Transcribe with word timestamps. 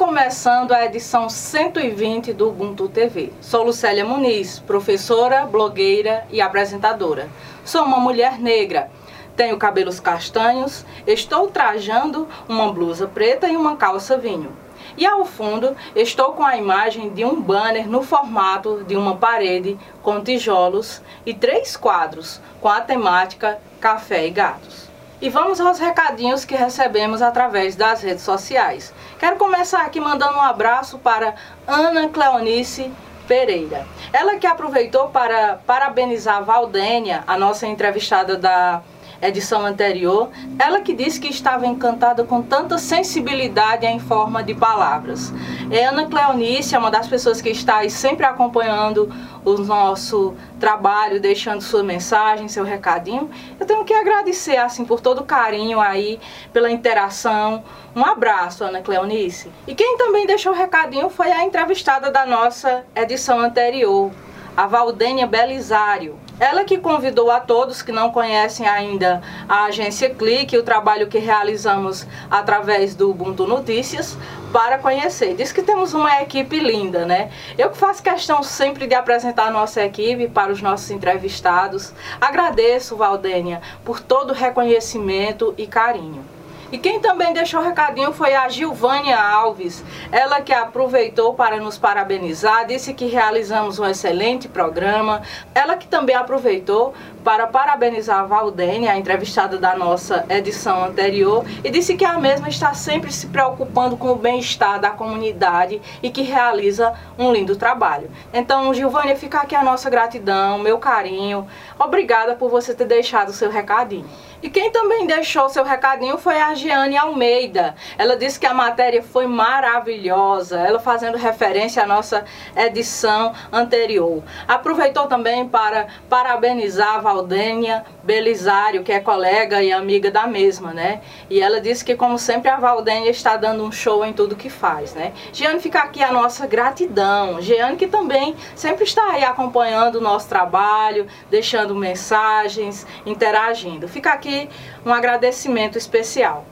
Começando 0.00 0.72
a 0.72 0.86
edição 0.86 1.28
120 1.28 2.32
do 2.32 2.48
Ubuntu 2.48 2.88
TV. 2.88 3.30
Sou 3.38 3.64
Lucélia 3.64 4.02
Muniz, 4.02 4.58
professora, 4.58 5.44
blogueira 5.44 6.26
e 6.30 6.40
apresentadora. 6.40 7.28
Sou 7.66 7.84
uma 7.84 7.98
mulher 7.98 8.38
negra, 8.38 8.90
tenho 9.36 9.58
cabelos 9.58 10.00
castanhos, 10.00 10.86
estou 11.06 11.48
trajando 11.48 12.26
uma 12.48 12.72
blusa 12.72 13.06
preta 13.06 13.46
e 13.46 13.54
uma 13.54 13.76
calça 13.76 14.16
vinho. 14.16 14.56
E 14.96 15.04
ao 15.04 15.26
fundo 15.26 15.76
estou 15.94 16.32
com 16.32 16.44
a 16.44 16.56
imagem 16.56 17.10
de 17.10 17.22
um 17.22 17.38
banner 17.38 17.86
no 17.86 18.02
formato 18.02 18.82
de 18.84 18.96
uma 18.96 19.16
parede 19.18 19.78
com 20.02 20.24
tijolos 20.24 21.02
e 21.26 21.34
três 21.34 21.76
quadros 21.76 22.40
com 22.58 22.68
a 22.68 22.80
temática 22.80 23.60
Café 23.78 24.26
e 24.26 24.30
Gatos. 24.30 24.89
E 25.22 25.28
vamos 25.28 25.60
aos 25.60 25.78
recadinhos 25.78 26.46
que 26.46 26.56
recebemos 26.56 27.20
através 27.20 27.76
das 27.76 28.00
redes 28.00 28.22
sociais. 28.22 28.90
Quero 29.18 29.36
começar 29.36 29.82
aqui 29.82 30.00
mandando 30.00 30.38
um 30.38 30.40
abraço 30.40 30.98
para 30.98 31.34
Ana 31.66 32.08
Cleonice 32.08 32.90
Pereira. 33.28 33.86
Ela 34.14 34.36
que 34.36 34.46
aproveitou 34.46 35.08
para 35.08 35.60
parabenizar 35.66 36.42
Valdênia, 36.42 37.22
a 37.26 37.36
nossa 37.36 37.66
entrevistada 37.66 38.34
da 38.34 38.80
edição 39.20 39.64
anterior, 39.66 40.30
ela 40.58 40.80
que 40.80 40.94
disse 40.94 41.20
que 41.20 41.28
estava 41.28 41.66
encantada 41.66 42.24
com 42.24 42.42
tanta 42.42 42.78
sensibilidade 42.78 43.86
em 43.86 43.98
forma 43.98 44.42
de 44.42 44.54
palavras. 44.54 45.32
É 45.70 45.84
Ana 45.84 46.06
Cleonice 46.06 46.74
é 46.74 46.78
uma 46.78 46.90
das 46.90 47.06
pessoas 47.06 47.40
que 47.40 47.50
está 47.50 47.78
aí 47.78 47.90
sempre 47.90 48.24
acompanhando 48.24 49.12
o 49.44 49.54
nosso 49.58 50.34
trabalho, 50.58 51.20
deixando 51.20 51.62
sua 51.62 51.82
mensagem, 51.82 52.48
seu 52.48 52.64
recadinho. 52.64 53.30
Eu 53.58 53.66
tenho 53.66 53.84
que 53.84 53.94
agradecer 53.94 54.56
assim 54.56 54.84
por 54.84 55.00
todo 55.00 55.20
o 55.20 55.24
carinho 55.24 55.80
aí, 55.80 56.18
pela 56.52 56.70
interação. 56.70 57.62
Um 57.94 58.04
abraço, 58.04 58.64
Ana 58.64 58.80
Cleonice. 58.80 59.50
E 59.66 59.74
quem 59.74 59.96
também 59.96 60.26
deixou 60.26 60.52
o 60.52 60.56
recadinho 60.56 61.10
foi 61.10 61.30
a 61.30 61.44
entrevistada 61.44 62.10
da 62.10 62.24
nossa 62.26 62.84
edição 62.94 63.40
anterior, 63.40 64.10
a 64.56 64.66
Valdênia 64.66 65.26
Belisário. 65.26 66.18
Ela 66.40 66.64
que 66.64 66.78
convidou 66.78 67.30
a 67.30 67.38
todos 67.38 67.82
que 67.82 67.92
não 67.92 68.10
conhecem 68.10 68.66
ainda 68.66 69.20
a 69.46 69.64
agência 69.64 70.08
Clique, 70.08 70.56
o 70.56 70.62
trabalho 70.62 71.06
que 71.06 71.18
realizamos 71.18 72.06
através 72.30 72.94
do 72.94 73.10
Ubuntu 73.10 73.46
Notícias, 73.46 74.16
para 74.50 74.78
conhecer. 74.78 75.34
Diz 75.34 75.52
que 75.52 75.62
temos 75.62 75.92
uma 75.92 76.22
equipe 76.22 76.58
linda, 76.58 77.04
né? 77.04 77.30
Eu 77.58 77.68
que 77.68 77.76
faço 77.76 78.02
questão 78.02 78.42
sempre 78.42 78.86
de 78.86 78.94
apresentar 78.94 79.48
a 79.48 79.50
nossa 79.50 79.84
equipe 79.84 80.28
para 80.28 80.50
os 80.50 80.62
nossos 80.62 80.90
entrevistados. 80.90 81.92
Agradeço, 82.18 82.96
Valdênia, 82.96 83.60
por 83.84 84.00
todo 84.00 84.30
o 84.30 84.34
reconhecimento 84.34 85.54
e 85.58 85.66
carinho. 85.66 86.24
E 86.72 86.78
quem 86.78 87.00
também 87.00 87.32
deixou 87.32 87.60
recadinho 87.60 88.12
foi 88.12 88.34
a 88.34 88.48
Gilvânia 88.48 89.20
Alves, 89.20 89.82
ela 90.12 90.40
que 90.40 90.52
aproveitou 90.52 91.34
para 91.34 91.56
nos 91.56 91.76
parabenizar, 91.76 92.64
disse 92.64 92.94
que 92.94 93.06
realizamos 93.06 93.80
um 93.80 93.84
excelente 93.84 94.48
programa, 94.48 95.20
ela 95.52 95.76
que 95.76 95.88
também 95.88 96.14
aproveitou 96.14 96.94
para 97.24 97.48
parabenizar 97.48 98.20
a 98.20 98.24
Valdênia, 98.24 98.92
a 98.92 98.96
entrevistada 98.96 99.58
da 99.58 99.76
nossa 99.76 100.24
edição 100.28 100.84
anterior, 100.84 101.44
e 101.64 101.70
disse 101.70 101.96
que 101.96 102.04
a 102.04 102.18
mesma 102.18 102.48
está 102.48 102.72
sempre 102.72 103.12
se 103.12 103.26
preocupando 103.26 103.96
com 103.96 104.12
o 104.12 104.16
bem-estar 104.16 104.80
da 104.80 104.90
comunidade 104.90 105.82
e 106.00 106.08
que 106.08 106.22
realiza 106.22 106.94
um 107.18 107.32
lindo 107.32 107.56
trabalho. 107.56 108.10
Então, 108.32 108.72
Gilvânia, 108.72 109.16
fica 109.16 109.40
aqui 109.40 109.56
a 109.56 109.62
nossa 109.64 109.90
gratidão, 109.90 110.58
meu 110.58 110.78
carinho. 110.78 111.48
Obrigada 111.78 112.36
por 112.36 112.48
você 112.48 112.74
ter 112.74 112.86
deixado 112.86 113.30
o 113.30 113.34
seu 113.34 113.50
recadinho. 113.50 114.06
E 114.42 114.48
quem 114.48 114.70
também 114.70 115.06
deixou 115.06 115.50
seu 115.50 115.62
recadinho 115.62 116.16
foi 116.16 116.40
a 116.40 116.54
Giane 116.54 116.96
Almeida. 116.96 117.74
Ela 117.98 118.16
disse 118.16 118.40
que 118.40 118.46
a 118.46 118.54
matéria 118.54 119.02
foi 119.02 119.26
maravilhosa, 119.26 120.58
ela 120.58 120.78
fazendo 120.78 121.18
referência 121.18 121.82
à 121.82 121.86
nossa 121.86 122.24
edição 122.56 123.34
anterior. 123.52 124.22
Aproveitou 124.48 125.06
também 125.06 125.46
para 125.46 125.88
parabenizar 126.08 126.94
a 126.94 127.00
Valdênia 127.00 127.84
Belisário, 128.02 128.82
que 128.82 128.92
é 128.92 129.00
colega 129.00 129.62
e 129.62 129.70
amiga 129.70 130.10
da 130.10 130.26
mesma, 130.26 130.72
né? 130.72 131.02
E 131.28 131.40
ela 131.40 131.60
disse 131.60 131.84
que, 131.84 131.94
como 131.94 132.18
sempre, 132.18 132.50
a 132.50 132.56
Valdênia 132.56 133.10
está 133.10 133.36
dando 133.36 133.62
um 133.62 133.70
show 133.70 134.04
em 134.04 134.12
tudo 134.12 134.34
que 134.34 134.48
faz, 134.48 134.94
né? 134.94 135.12
Giane, 135.34 135.60
fica 135.60 135.80
aqui 135.80 136.02
a 136.02 136.10
nossa 136.10 136.46
gratidão. 136.46 137.42
Giane, 137.42 137.76
que 137.76 137.86
também 137.86 138.34
sempre 138.56 138.84
está 138.84 139.12
aí 139.12 139.22
acompanhando 139.22 139.96
o 139.96 140.00
nosso 140.00 140.28
trabalho, 140.28 141.06
deixando 141.30 141.74
mensagens, 141.74 142.86
interagindo. 143.04 143.86
Fica 143.86 144.12
aqui 144.12 144.29
aqui 144.30 144.48
um 144.86 144.92
agradecimento 144.92 145.76
especial. 145.76 146.44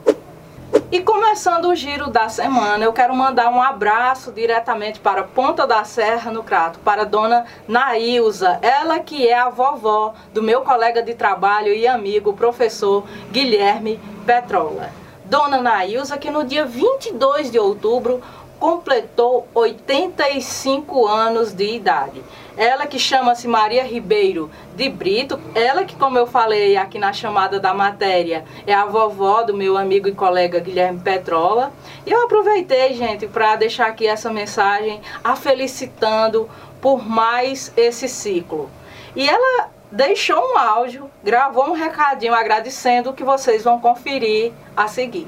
E 0.91 1.01
começando 1.01 1.65
o 1.65 1.75
giro 1.75 2.09
da 2.09 2.29
semana, 2.29 2.83
eu 2.83 2.93
quero 2.93 3.15
mandar 3.15 3.49
um 3.51 3.61
abraço 3.61 4.31
diretamente 4.31 4.99
para 4.99 5.23
Ponta 5.23 5.65
da 5.65 5.83
Serra, 5.83 6.31
no 6.31 6.43
Crato, 6.43 6.79
para 6.79 7.05
dona 7.05 7.45
Nailza, 7.67 8.59
ela 8.61 8.99
que 8.99 9.27
é 9.27 9.37
a 9.37 9.49
vovó 9.49 10.13
do 10.33 10.43
meu 10.43 10.61
colega 10.61 11.01
de 11.01 11.13
trabalho 11.13 11.73
e 11.73 11.87
amigo, 11.87 12.33
professor 12.33 13.05
Guilherme 13.31 13.99
Petrola. 14.25 14.89
Dona 15.25 15.61
Nailza, 15.61 16.17
que 16.17 16.31
no 16.31 16.43
dia 16.43 16.65
22 16.65 17.51
de 17.51 17.59
outubro 17.59 18.21
completou 18.59 19.47
85 19.53 21.07
anos 21.07 21.53
de 21.53 21.75
idade. 21.75 22.21
Ela 22.57 22.85
que 22.85 22.99
chama-se 22.99 23.47
Maria 23.47 23.83
Ribeiro 23.83 24.51
de 24.75 24.89
Brito, 24.89 25.39
ela 25.55 25.85
que, 25.85 25.95
como 25.95 26.17
eu 26.17 26.27
falei 26.27 26.75
aqui 26.75 26.99
na 26.99 27.13
chamada 27.13 27.59
da 27.59 27.73
matéria, 27.73 28.43
é 28.67 28.73
a 28.73 28.85
vovó 28.85 29.43
do 29.43 29.53
meu 29.53 29.77
amigo 29.77 30.09
e 30.09 30.13
colega 30.13 30.59
Guilherme 30.59 30.99
Petrola. 30.99 31.71
E 32.05 32.11
eu 32.11 32.23
aproveitei, 32.23 32.93
gente, 32.93 33.27
para 33.27 33.55
deixar 33.55 33.87
aqui 33.87 34.05
essa 34.05 34.29
mensagem 34.29 35.01
a 35.23 35.35
felicitando 35.37 36.49
por 36.81 37.07
mais 37.07 37.71
esse 37.77 38.09
ciclo. 38.09 38.69
E 39.15 39.27
ela 39.27 39.69
deixou 39.91 40.37
um 40.37 40.57
áudio, 40.57 41.09
gravou 41.23 41.69
um 41.69 41.73
recadinho 41.73 42.33
agradecendo 42.33 43.13
que 43.13 43.23
vocês 43.23 43.63
vão 43.63 43.79
conferir 43.79 44.51
a 44.75 44.87
seguir. 44.87 45.27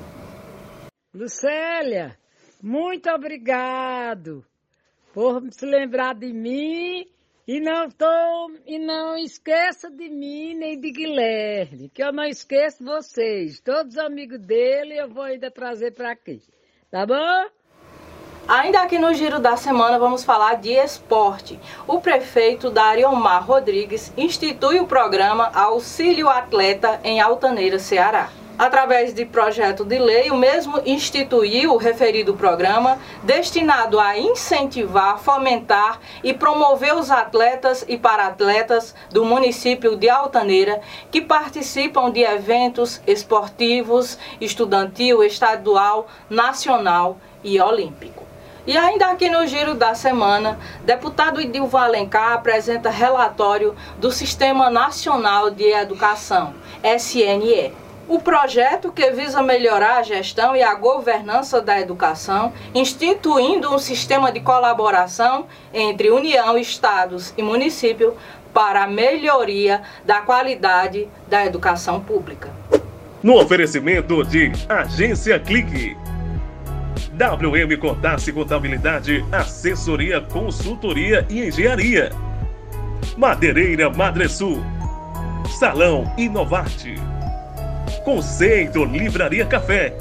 Lucélia, 1.13 2.17
muito 2.61 3.09
obrigado 3.09 4.45
por 5.13 5.41
se 5.51 5.65
lembrar 5.65 6.15
de 6.15 6.31
mim 6.31 7.07
e 7.47 7.59
não 7.59 7.89
tô, 7.89 8.51
e 8.65 8.77
não 8.77 9.17
esqueça 9.17 9.89
de 9.89 10.07
mim 10.07 10.53
nem 10.53 10.79
de 10.79 10.91
Guilherme, 10.91 11.89
que 11.89 12.03
eu 12.03 12.13
não 12.13 12.23
esqueço 12.23 12.83
vocês. 12.83 13.59
Todos 13.59 13.97
amigos 13.97 14.39
dele 14.39 14.97
eu 14.97 15.09
vou 15.09 15.23
ainda 15.23 15.49
trazer 15.49 15.91
para 15.91 16.11
aqui. 16.11 16.41
Tá 16.89 17.05
bom? 17.05 17.45
Ainda 18.47 18.81
aqui 18.81 18.99
no 18.99 19.13
giro 19.13 19.39
da 19.39 19.55
semana 19.57 19.97
vamos 19.97 20.23
falar 20.23 20.55
de 20.55 20.71
esporte. 20.71 21.59
O 21.87 21.99
prefeito 21.99 22.69
Dariomar 22.69 23.45
Rodrigues 23.45 24.13
institui 24.17 24.79
o 24.79 24.87
programa 24.87 25.51
Auxílio 25.53 26.29
Atleta 26.29 26.99
em 27.03 27.19
Altaneira, 27.19 27.79
Ceará 27.79 28.29
através 28.61 29.11
de 29.11 29.25
projeto 29.25 29.83
de 29.83 29.97
lei, 29.97 30.29
o 30.29 30.37
mesmo 30.37 30.79
instituiu 30.85 31.73
o 31.73 31.77
referido 31.77 32.35
programa 32.35 32.99
destinado 33.23 33.99
a 33.99 34.15
incentivar, 34.19 35.17
fomentar 35.17 35.99
e 36.23 36.31
promover 36.31 36.93
os 36.93 37.09
atletas 37.09 37.83
e 37.87 37.97
para-atletas 37.97 38.93
do 39.09 39.25
município 39.25 39.95
de 39.95 40.07
Altaneira 40.07 40.79
que 41.09 41.21
participam 41.21 42.11
de 42.11 42.21
eventos 42.21 43.01
esportivos, 43.07 44.19
estudantil, 44.39 45.23
estadual, 45.23 46.07
nacional 46.29 47.17
e 47.43 47.59
olímpico. 47.59 48.23
E 48.67 48.77
ainda 48.77 49.07
aqui 49.07 49.27
no 49.27 49.47
giro 49.47 49.73
da 49.73 49.95
semana, 49.95 50.59
deputado 50.83 51.41
Idilvo 51.41 51.77
Alencar 51.77 52.33
apresenta 52.33 52.91
relatório 52.91 53.75
do 53.97 54.11
Sistema 54.11 54.69
Nacional 54.69 55.49
de 55.49 55.65
Educação, 55.71 56.53
SNE. 56.83 57.73
O 58.11 58.19
projeto 58.19 58.91
que 58.91 59.09
visa 59.11 59.41
melhorar 59.41 59.99
a 59.99 60.03
gestão 60.03 60.53
e 60.53 60.61
a 60.61 60.75
governança 60.75 61.61
da 61.61 61.79
educação, 61.79 62.51
instituindo 62.75 63.73
um 63.73 63.79
sistema 63.79 64.29
de 64.33 64.41
colaboração 64.41 65.45
entre 65.73 66.11
União, 66.11 66.57
Estados 66.57 67.33
e 67.37 67.41
município 67.41 68.13
para 68.53 68.83
a 68.83 68.87
melhoria 68.87 69.81
da 70.03 70.19
qualidade 70.19 71.07
da 71.29 71.45
educação 71.45 72.01
pública. 72.01 72.49
No 73.23 73.39
oferecimento 73.39 74.25
de 74.25 74.51
Agência 74.67 75.39
Clique. 75.39 75.95
WM 77.13 77.77
Contasse 77.79 78.33
Contabilidade, 78.33 79.25
Assessoria, 79.31 80.19
Consultoria 80.19 81.25
e 81.29 81.47
Engenharia. 81.47 82.11
Madeireira 83.15 83.89
Madresul. 83.89 84.61
Salão 85.57 86.13
Inovarte. 86.17 87.10
Conceito 88.03 88.83
Livraria 88.83 89.45
Café. 89.45 89.95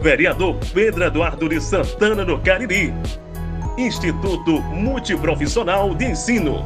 Vereador 0.00 0.56
Pedro 0.72 1.04
Eduardo 1.04 1.48
de 1.48 1.60
Santana 1.60 2.24
do 2.24 2.38
Cariri. 2.38 2.92
Instituto 3.76 4.60
Multiprofissional 4.62 5.94
de 5.94 6.06
Ensino. 6.06 6.64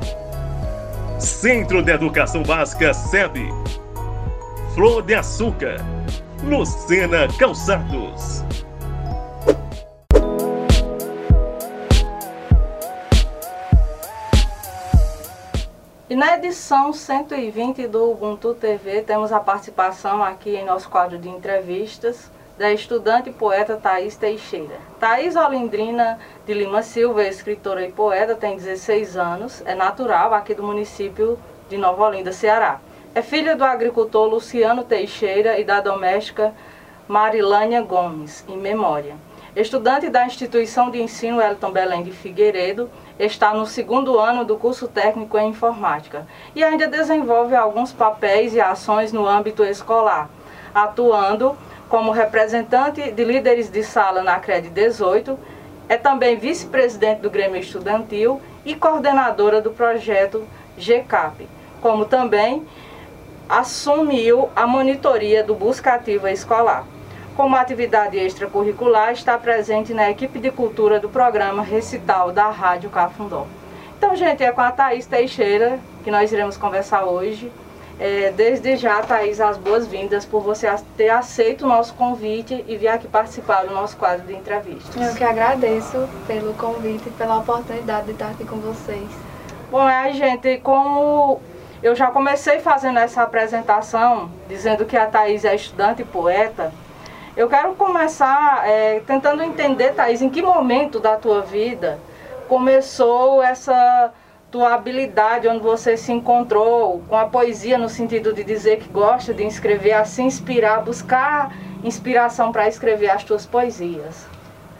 Centro 1.19 1.83
de 1.83 1.93
Educação 1.93 2.43
Básica 2.43 2.95
SEB. 2.95 3.49
Flor 4.75 5.03
de 5.03 5.15
Açúcar. 5.15 5.77
Lucena 6.45 7.27
Calçados. 7.39 8.45
E 16.09 16.15
na 16.15 16.37
edição 16.37 16.93
120 16.93 17.89
do 17.89 18.13
Ubuntu 18.13 18.55
TV 18.55 19.03
temos 19.03 19.33
a 19.33 19.41
participação 19.41 20.23
aqui 20.23 20.51
em 20.51 20.65
nosso 20.65 20.89
quadro 20.89 21.19
de 21.19 21.29
entrevistas 21.29 22.31
da 22.57 22.73
estudante 22.73 23.31
e 23.31 23.33
poeta 23.33 23.77
Thaís 23.77 24.15
Teixeira. 24.15 24.77
Thaís 25.01 25.35
Olindrina 25.35 26.21
de 26.47 26.55
Lima 26.55 26.81
Silva 26.85 27.27
escritora 27.27 27.85
e 27.85 27.91
poeta, 27.91 28.37
tem 28.37 28.55
16 28.55 29.17
anos, 29.17 29.65
é 29.67 29.75
natural 29.75 30.33
aqui 30.33 30.55
do 30.55 30.63
município 30.63 31.37
de 31.69 31.77
Nova 31.77 32.05
Olinda, 32.05 32.31
Ceará. 32.31 32.79
É 33.13 33.21
filha 33.21 33.57
do 33.57 33.65
agricultor 33.65 34.29
Luciano 34.29 34.85
Teixeira 34.85 35.59
e 35.59 35.65
da 35.65 35.81
doméstica 35.81 36.55
Marilânia 37.09 37.83
Gomes, 37.83 38.45
em 38.47 38.57
memória. 38.57 39.17
Estudante 39.57 40.09
da 40.09 40.25
instituição 40.25 40.89
de 40.89 41.03
ensino 41.03 41.41
Elton 41.41 41.73
Belém 41.73 42.03
de 42.05 42.13
Figueiredo, 42.13 42.91
está 43.19 43.55
no 43.55 43.67
segundo 43.67 44.19
ano 44.19 44.45
do 44.45 44.57
curso 44.57 44.87
técnico 44.89 45.39
em 45.39 45.49
informática 45.49 46.27
e 46.55 46.63
ainda 46.63 46.87
desenvolve 46.87 47.55
alguns 47.55 47.93
papéis 47.93 48.55
e 48.55 48.61
ações 48.61 49.13
no 49.13 49.27
âmbito 49.27 49.65
escolar, 49.65 50.29
atuando 50.75 51.57
como 51.89 52.11
representante 52.11 53.11
de 53.11 53.25
líderes 53.25 53.71
de 53.71 53.83
sala 53.83 54.23
na 54.23 54.39
CRED 54.39 54.69
18, 54.71 55.39
é 55.89 55.97
também 55.97 56.37
vice-presidente 56.37 57.21
do 57.21 57.31
Grêmio 57.31 57.61
Estudantil 57.61 58.41
e 58.65 58.75
coordenadora 58.75 59.61
do 59.61 59.71
projeto 59.71 60.47
GCAP, 60.77 61.49
como 61.81 62.05
também 62.05 62.67
assumiu 63.49 64.51
a 64.57 64.67
monitoria 64.67 65.45
do 65.45 65.55
Busca 65.55 65.95
Ativa 65.95 66.33
Escolar. 66.33 66.85
Como 67.37 67.55
atividade 67.55 68.17
extracurricular, 68.17 69.13
está 69.13 69.37
presente 69.37 69.93
na 69.93 70.11
equipe 70.11 70.39
de 70.39 70.51
cultura 70.51 70.99
do 70.99 71.11
programa 71.11 71.63
Recital 71.63 72.33
da 72.33 72.49
Rádio 72.49 72.89
Cafundó. 72.89 73.47
Então, 73.99 74.17
gente, 74.17 74.43
é 74.43 74.51
com 74.51 74.63
a 74.63 74.73
Thaís 74.73 75.05
Teixeira 75.05 75.79
que 76.03 76.11
nós 76.11 76.33
iremos 76.33 76.57
conversar 76.57 77.05
hoje. 77.05 77.53
É, 78.01 78.33
desde 78.35 78.77
já, 78.77 79.03
Thaís, 79.03 79.39
as 79.39 79.59
boas-vindas 79.59 80.25
por 80.25 80.41
você 80.41 80.67
ter 80.97 81.11
aceito 81.11 81.67
o 81.67 81.69
nosso 81.69 81.93
convite 81.93 82.65
e 82.67 82.77
vir 82.79 82.89
aqui 82.89 83.07
participar 83.07 83.67
do 83.67 83.75
nosso 83.75 83.99
quadro 83.99 84.27
de 84.27 84.35
entrevistas. 84.35 84.97
Eu 84.97 85.15
que 85.15 85.25
agradeço 85.25 86.09
pelo 86.27 86.55
convite 86.55 87.09
e 87.09 87.13
pela 87.13 87.37
oportunidade 87.37 88.07
de 88.07 88.13
estar 88.13 88.29
aqui 88.29 88.47
com 88.47 88.57
vocês. 88.57 89.09
Bom, 89.71 89.87
é, 89.87 90.11
gente, 90.15 90.57
como 90.59 91.39
eu 91.83 91.95
já 91.95 92.07
comecei 92.11 92.61
fazendo 92.61 92.99
essa 92.99 93.23
apresentação, 93.23 94.31
dizendo 94.49 94.87
que 94.87 94.97
a 94.97 95.07
Thaís 95.07 95.45
é 95.45 95.55
estudante 95.55 96.01
e 96.01 96.05
poeta, 96.05 96.73
eu 97.37 97.49
quero 97.49 97.75
começar 97.75 98.67
é, 98.67 99.01
tentando 99.01 99.43
entender, 99.43 99.93
Thaís, 99.93 100.23
em 100.23 100.31
que 100.31 100.41
momento 100.41 100.99
da 100.99 101.17
tua 101.17 101.43
vida 101.43 101.99
começou 102.49 103.43
essa 103.43 104.13
tua 104.51 104.73
habilidade, 104.75 105.47
onde 105.47 105.59
você 105.59 105.97
se 105.99 106.13
encontrou 106.13 107.03
com 107.09 107.17
a 107.17 107.27
poesia 107.27 107.77
no 107.77 107.91
sentido 107.91 108.33
de 108.33 108.43
dizer 108.43 108.79
que 108.79 108.89
gosta 108.89 109.35
de 109.35 109.45
escrever, 109.45 109.93
a 109.93 110.05
se 110.05 110.23
inspirar, 110.23 110.83
buscar 110.83 111.53
inspiração 111.85 112.53
para 112.53 112.67
escrever 112.69 113.11
as 113.11 113.23
tuas 113.23 113.45
poesias. 113.45 114.27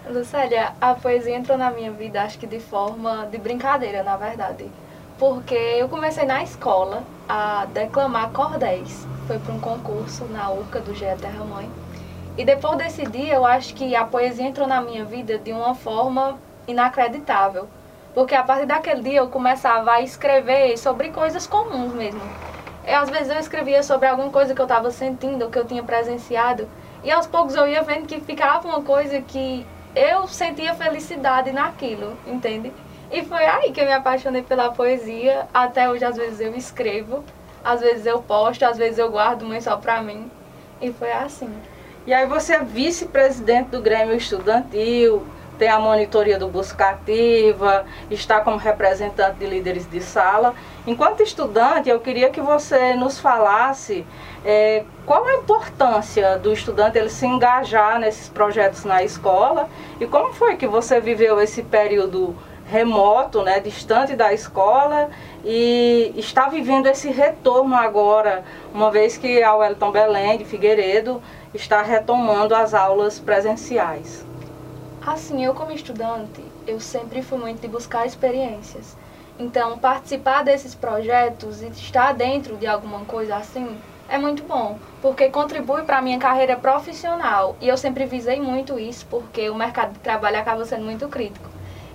Lucélia, 0.09 0.73
a 0.81 0.95
poesia 0.95 1.37
entrou 1.37 1.59
na 1.59 1.71
minha 1.71 1.91
vida, 1.91 2.23
acho 2.23 2.39
que 2.39 2.47
de 2.47 2.61
forma 2.61 3.27
de 3.31 3.37
brincadeira, 3.37 4.03
na 4.03 4.17
verdade. 4.17 4.65
Porque 5.19 5.55
eu 5.55 5.89
comecei 5.89 6.25
na 6.25 6.43
escola 6.43 7.03
a 7.29 7.67
declamar 7.73 8.31
cordéis. 8.31 9.07
Foi 9.27 9.39
para 9.39 9.53
um 9.53 9.61
concurso 9.61 10.25
na 10.27 10.51
URCA 10.51 10.81
do 10.81 10.95
GE 10.95 11.07
Terra 11.21 11.45
Mãe. 11.45 11.69
E 12.37 12.45
depois 12.45 12.77
desse 12.77 13.07
dia, 13.07 13.35
eu 13.35 13.47
acho 13.47 13.75
que 13.75 13.97
a 13.97 14.05
poesia 14.05 14.47
entrou 14.47 14.67
na 14.67 14.83
minha 14.83 15.05
vida 15.05 15.39
de 15.39 15.53
uma 15.53 15.75
forma 15.75 16.39
inacreditável. 16.69 17.67
Porque 18.15 18.35
a 18.35 18.43
partir 18.43 18.67
daquele 18.67 19.03
dia 19.03 19.19
eu 19.21 19.29
começava 19.29 19.93
a 19.93 20.03
escrever 20.03 20.77
sobre 20.77 21.11
coisas 21.11 21.47
comuns 21.47 21.93
mesmo. 21.95 22.21
E, 22.87 22.91
às 22.91 23.09
vezes 23.11 23.31
eu 23.31 23.39
escrevia 23.39 23.83
sobre 23.83 24.07
alguma 24.07 24.31
coisa 24.31 24.55
que 24.55 24.61
eu 24.61 24.67
estava 24.67 24.91
sentindo, 24.91 25.51
que 25.51 25.59
eu 25.59 25.65
tinha 25.65 25.83
presenciado. 25.83 26.69
E 27.03 27.11
aos 27.11 27.27
poucos 27.27 27.55
eu 27.55 27.67
ia 27.67 27.83
vendo 27.83 28.07
que 28.07 28.21
ficava 28.21 28.69
uma 28.69 28.83
coisa 28.83 29.21
que 29.21 29.67
eu 29.95 30.27
sentia 30.29 30.75
felicidade 30.75 31.53
naquilo, 31.53 32.17
entende? 32.27 32.73
E 33.11 33.25
foi 33.25 33.47
aí 33.47 33.73
que 33.73 33.81
eu 33.81 33.87
me 33.87 33.93
apaixonei 33.93 34.43
pela 34.43 34.71
poesia. 34.71 35.49
Até 35.55 35.89
hoje, 35.89 36.05
às 36.05 36.17
vezes, 36.17 36.41
eu 36.41 36.55
escrevo, 36.55 37.25
às 37.65 37.81
vezes 37.81 38.05
eu 38.05 38.21
posto, 38.21 38.65
às 38.65 38.77
vezes 38.77 38.99
eu 38.99 39.11
guardo, 39.11 39.47
mas 39.47 39.65
só 39.65 39.77
pra 39.77 40.03
mim. 40.03 40.31
E 40.81 40.93
foi 40.93 41.13
assim. 41.13 41.53
E 42.07 42.15
aí 42.15 42.25
você 42.25 42.55
é 42.55 42.63
vice-presidente 42.63 43.71
do 43.71 43.83
Grêmio 43.83 44.15
Estudantil, 44.15 45.27
tem 45.59 45.69
a 45.69 45.81
monitoria 45.81 46.39
do 46.39 46.47
Busca 46.47 46.91
Ativa, 46.91 47.85
está 48.09 48.41
como 48.41 48.57
representante 48.59 49.39
de 49.39 49.47
líderes 49.47 49.91
de 49.91 50.01
sala. 50.01 50.55
Enquanto 50.87 51.25
estudante, 51.25 51.89
eu 51.89 51.99
queria 51.99 52.31
que 52.31 52.41
você 52.41 52.95
nos 52.95 53.19
falasse 53.19 54.07
é, 54.45 54.85
qual 55.05 55.27
a 55.27 55.35
importância 55.35 56.39
do 56.39 56.53
estudante 56.53 56.97
ele 56.97 57.11
se 57.11 57.27
engajar 57.27 57.99
nesses 57.99 58.29
projetos 58.29 58.85
na 58.85 59.03
escola 59.03 59.69
e 59.99 60.07
como 60.07 60.33
foi 60.33 60.55
que 60.55 60.69
você 60.69 61.01
viveu 61.01 61.41
esse 61.41 61.65
período 61.65 62.37
remoto, 62.67 63.43
né, 63.43 63.61
distante 63.61 64.17
da 64.17 64.33
escola 64.33 65.09
e 65.45 66.13
está 66.17 66.49
vivendo 66.49 66.87
esse 66.87 67.11
retorno 67.11 67.77
agora, 67.77 68.45
uma 68.75 68.91
vez 68.91 69.17
que 69.17 69.43
a 69.43 69.55
Wellington 69.55 69.93
Belém 69.93 70.39
de 70.39 70.45
Figueiredo 70.45 71.23
está 71.57 71.83
retomando 71.83 72.55
as 72.55 72.75
aulas 72.75 73.19
presenciais. 73.19 74.25
Assim, 75.05 75.45
eu 75.45 75.55
como 75.55 75.73
estudante, 75.73 76.45
eu 76.67 76.79
sempre 76.81 77.23
fui 77.23 77.39
muito 77.39 77.61
de 77.61 77.69
buscar 77.69 78.07
experiências. 78.07 78.97
Então, 79.39 79.79
participar 79.79 80.43
desses 80.45 80.75
projetos 80.75 81.63
e 81.63 81.67
estar 81.69 82.13
dentro 82.15 82.57
de 82.57 82.67
alguma 82.67 83.01
coisa 83.01 83.37
assim 83.37 83.77
é 84.09 84.17
muito 84.19 84.43
bom, 84.45 84.79
porque 85.03 85.29
contribui 85.31 85.83
para 85.83 85.99
a 85.99 86.03
minha 86.03 86.19
carreira 86.19 86.57
profissional. 86.57 87.57
E 87.61 87.69
eu 87.69 87.77
sempre 87.77 88.07
visei 88.07 88.41
muito 88.41 88.79
isso, 88.79 89.05
porque 89.11 89.51
o 89.51 89.55
mercado 89.55 89.93
de 89.93 89.99
trabalho 89.99 90.39
acaba 90.39 90.65
sendo 90.65 90.85
muito 90.85 91.09
crítico. 91.09 91.49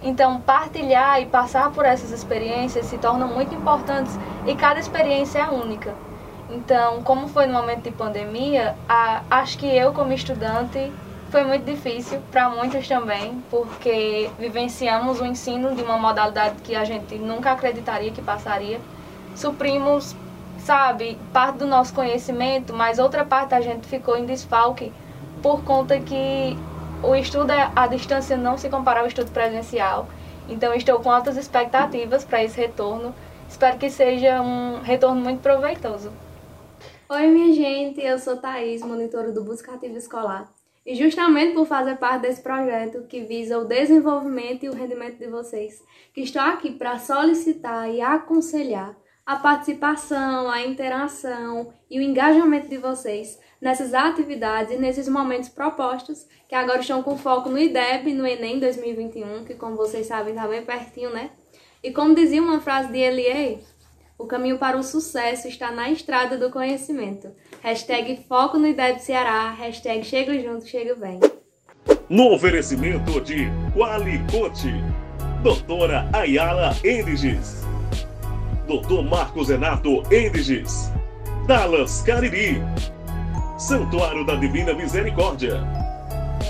Então, 0.04 0.42
partilhar 0.42 1.22
e 1.22 1.26
passar 1.26 1.72
por 1.72 1.86
essas 1.86 2.12
experiências 2.12 2.88
se 2.88 2.98
tornam 2.98 3.28
muito 3.28 3.54
importantes 3.54 4.18
e 4.46 4.56
cada 4.56 4.80
experiência 4.80 5.40
é 5.40 5.50
única. 5.50 5.94
Então, 6.54 7.02
como 7.02 7.30
foi 7.30 7.46
no 7.46 7.54
momento 7.54 7.84
de 7.84 7.92
pandemia, 7.92 8.76
a, 8.88 9.24
acho 9.30 9.58
que 9.58 9.66
eu, 9.66 9.94
como 9.94 10.12
estudante, 10.12 10.92
foi 11.30 11.46
muito 11.46 11.64
difícil 11.64 12.20
para 12.30 12.50
muitos 12.50 12.86
também, 12.90 13.42
porque 13.50 14.30
vivenciamos 14.38 15.22
o 15.22 15.26
ensino 15.26 15.74
de 15.74 15.82
uma 15.82 15.98
modalidade 15.98 16.56
que 16.62 16.76
a 16.76 16.84
gente 16.84 17.16
nunca 17.16 17.54
acreditaria 17.54 18.12
que 18.12 18.22
passaria. 18.22 18.82
Suprimos, 19.34 20.14
sabe, 20.60 21.18
parte 21.32 21.60
do 21.60 21.66
nosso 21.66 21.94
conhecimento, 21.94 22.74
mas 22.74 23.00
outra 23.00 23.24
parte 23.24 23.56
a 23.56 23.62
gente 23.62 23.88
ficou 23.88 24.18
em 24.18 24.26
desfalque 24.26 24.92
por 25.42 25.64
conta 25.64 25.98
que 26.02 26.60
o 27.02 27.16
estudo 27.16 27.52
à 27.74 27.88
distância 27.88 28.36
não 28.36 28.58
se 28.58 28.68
compara 28.68 29.00
ao 29.00 29.08
estudo 29.08 29.32
presencial. 29.32 30.06
Então, 30.50 30.74
estou 30.74 31.00
com 31.00 31.10
altas 31.10 31.38
expectativas 31.38 32.26
para 32.26 32.44
esse 32.44 32.60
retorno. 32.60 33.16
Espero 33.48 33.78
que 33.78 33.90
seja 33.90 34.42
um 34.42 34.82
retorno 34.82 35.22
muito 35.22 35.40
proveitoso. 35.40 36.12
Oi, 37.14 37.28
minha 37.28 37.54
gente, 37.54 38.00
eu 38.00 38.18
sou 38.18 38.38
Thaís, 38.38 38.82
monitora 38.82 39.34
do 39.34 39.44
Buscativo 39.44 39.98
Escolar. 39.98 40.50
E 40.86 40.96
justamente 40.96 41.54
por 41.54 41.68
fazer 41.68 41.98
parte 41.98 42.22
desse 42.22 42.42
projeto 42.42 43.06
que 43.06 43.20
visa 43.20 43.58
o 43.58 43.66
desenvolvimento 43.66 44.64
e 44.64 44.70
o 44.70 44.74
rendimento 44.74 45.18
de 45.18 45.28
vocês, 45.28 45.84
que 46.14 46.22
estou 46.22 46.42
aqui 46.42 46.72
para 46.72 46.98
solicitar 47.00 47.90
e 47.90 48.00
aconselhar 48.00 48.96
a 49.26 49.36
participação, 49.36 50.50
a 50.50 50.66
interação 50.66 51.74
e 51.90 52.00
o 52.00 52.02
engajamento 52.02 52.70
de 52.70 52.78
vocês 52.78 53.38
nessas 53.60 53.94
atividades 53.94 54.74
e 54.74 54.78
nesses 54.78 55.10
momentos 55.10 55.50
propostos, 55.50 56.26
que 56.48 56.56
agora 56.56 56.80
estão 56.80 57.04
com 57.04 57.18
foco 57.18 57.50
no 57.50 57.60
IDEB, 57.60 58.14
no 58.14 58.26
Enem 58.26 58.58
2021, 58.58 59.44
que 59.44 59.56
como 59.56 59.76
vocês 59.76 60.08
sabem 60.08 60.34
está 60.34 60.48
bem 60.48 60.64
pertinho, 60.64 61.10
né? 61.10 61.32
E 61.84 61.92
como 61.92 62.16
dizia 62.16 62.42
uma 62.42 62.62
frase 62.62 62.90
de 62.90 63.00
Elie, 63.00 63.60
o 64.22 64.28
caminho 64.28 64.58
para 64.58 64.78
o 64.78 64.84
sucesso 64.84 65.48
está 65.48 65.72
na 65.72 65.90
estrada 65.90 66.38
do 66.38 66.52
conhecimento. 66.52 67.30
Hashtag 67.62 68.24
foco 68.28 68.58
no 68.58 68.68
IDEB 68.68 69.00
Ceará, 69.00 69.50
hashtag 69.52 70.04
chega 70.04 70.40
junto, 70.40 70.68
chega 70.68 70.96
bem. 70.96 71.20
No 72.08 72.34
oferecimento 72.34 73.20
de 73.22 73.48
Qualicote, 73.74 74.72
doutora 75.42 76.08
Ayala 76.14 76.76
Endiges, 76.84 77.64
doutor 78.68 79.04
Marcos 79.04 79.50
Renato 79.50 80.04
Endiges, 80.14 80.92
Dallas 81.48 82.02
Cariri, 82.04 82.62
Santuário 83.58 84.26
da 84.26 84.36
Divina 84.36 84.74
Misericórdia, 84.74 85.62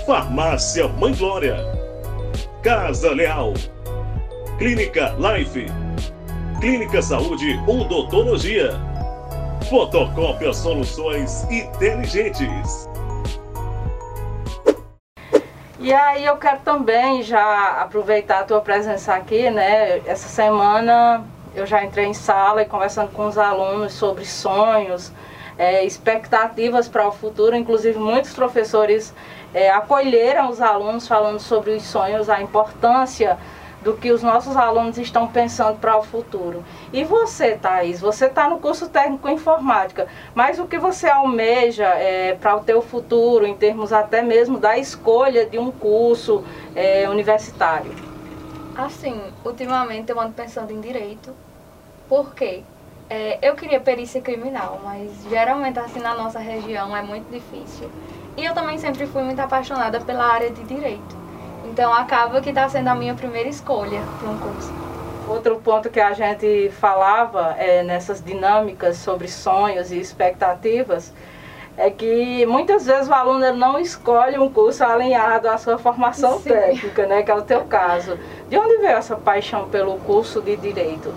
Farmácia 0.06 0.88
Mãe 0.88 1.14
Glória, 1.14 1.56
Casa 2.62 3.10
Leal, 3.12 3.54
Clínica 4.58 5.16
Life, 5.18 5.66
Clínica 6.62 7.02
Saúde 7.02 7.60
Odontologia. 7.66 8.70
Fotocópia 9.68 10.52
Soluções 10.52 11.42
Inteligentes. 11.50 12.88
E 15.80 15.92
aí 15.92 16.24
eu 16.24 16.36
quero 16.36 16.60
também 16.60 17.20
já 17.24 17.82
aproveitar 17.82 18.38
a 18.38 18.44
tua 18.44 18.60
presença 18.60 19.12
aqui, 19.12 19.50
né? 19.50 20.02
Essa 20.06 20.28
semana 20.28 21.24
eu 21.52 21.66
já 21.66 21.82
entrei 21.82 22.06
em 22.06 22.14
sala 22.14 22.62
e 22.62 22.64
conversando 22.64 23.10
com 23.10 23.26
os 23.26 23.36
alunos 23.36 23.92
sobre 23.94 24.24
sonhos, 24.24 25.10
é, 25.58 25.84
expectativas 25.84 26.86
para 26.86 27.08
o 27.08 27.10
futuro. 27.10 27.56
Inclusive, 27.56 27.98
muitos 27.98 28.34
professores 28.34 29.12
é, 29.52 29.68
acolheram 29.68 30.48
os 30.48 30.60
alunos 30.60 31.08
falando 31.08 31.40
sobre 31.40 31.72
os 31.72 31.82
sonhos, 31.82 32.30
a 32.30 32.40
importância 32.40 33.36
do 33.82 33.94
que 33.94 34.12
os 34.12 34.22
nossos 34.22 34.56
alunos 34.56 34.96
estão 34.96 35.26
pensando 35.28 35.78
para 35.78 35.96
o 35.96 36.02
futuro. 36.02 36.64
E 36.92 37.04
você, 37.04 37.56
Thaís, 37.56 38.00
você 38.00 38.26
está 38.26 38.48
no 38.48 38.58
curso 38.58 38.88
técnico 38.88 39.28
em 39.28 39.34
informática, 39.42 40.06
mas 40.34 40.58
o 40.60 40.66
que 40.66 40.78
você 40.78 41.08
almeja 41.08 41.86
é, 41.86 42.34
para 42.34 42.56
o 42.56 42.60
teu 42.60 42.80
futuro, 42.80 43.44
em 43.44 43.56
termos 43.56 43.92
até 43.92 44.22
mesmo 44.22 44.58
da 44.58 44.78
escolha 44.78 45.44
de 45.44 45.58
um 45.58 45.72
curso 45.72 46.44
é, 46.76 47.08
universitário? 47.08 47.92
Assim, 48.76 49.20
ultimamente 49.44 50.10
eu 50.10 50.20
ando 50.20 50.32
pensando 50.32 50.72
em 50.72 50.80
direito, 50.80 51.34
porque 52.08 52.62
é, 53.10 53.38
eu 53.42 53.54
queria 53.54 53.80
perícia 53.80 54.20
criminal, 54.20 54.80
mas 54.82 55.10
geralmente 55.28 55.78
assim 55.78 56.00
na 56.00 56.14
nossa 56.14 56.38
região 56.38 56.96
é 56.96 57.02
muito 57.02 57.28
difícil. 57.30 57.90
E 58.36 58.44
eu 58.44 58.54
também 58.54 58.78
sempre 58.78 59.06
fui 59.06 59.22
muito 59.22 59.40
apaixonada 59.40 60.00
pela 60.00 60.24
área 60.24 60.50
de 60.50 60.62
direito. 60.62 61.21
Então 61.64 61.92
acaba 61.92 62.40
que 62.40 62.50
está 62.50 62.68
sendo 62.68 62.88
a 62.88 62.94
minha 62.94 63.14
primeira 63.14 63.48
escolha 63.48 64.02
para 64.18 64.28
um 64.28 64.38
curso. 64.38 64.72
Outro 65.28 65.56
ponto 65.56 65.88
que 65.88 66.00
a 66.00 66.12
gente 66.12 66.70
falava 66.80 67.54
é, 67.58 67.82
nessas 67.82 68.22
dinâmicas 68.22 68.96
sobre 68.96 69.28
sonhos 69.28 69.92
e 69.92 69.98
expectativas 69.98 71.12
é 71.76 71.90
que 71.90 72.44
muitas 72.46 72.84
vezes 72.84 73.08
o 73.08 73.14
aluno 73.14 73.52
não 73.54 73.78
escolhe 73.78 74.38
um 74.38 74.50
curso 74.50 74.84
alinhado 74.84 75.48
à 75.48 75.56
sua 75.56 75.78
formação 75.78 76.38
Sim. 76.38 76.50
técnica, 76.50 77.06
né, 77.06 77.22
que 77.22 77.30
é 77.30 77.34
o 77.34 77.42
teu 77.42 77.64
caso. 77.64 78.18
De 78.48 78.58
onde 78.58 78.76
veio 78.78 78.96
essa 78.96 79.16
paixão 79.16 79.68
pelo 79.68 79.96
curso 80.00 80.42
de 80.42 80.56
Direito? 80.56 81.14